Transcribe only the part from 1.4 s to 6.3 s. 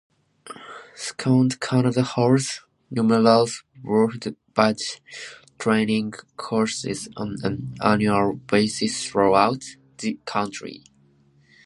Canada holds numerous Woodbadge training